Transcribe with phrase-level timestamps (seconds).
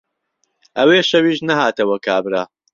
[0.77, 2.43] ئهوێ شەویش نههاتهوه کابرا